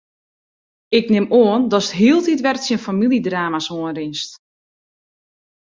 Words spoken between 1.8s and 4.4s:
hieltyd wer tsjin famyljedrama's oanrinst?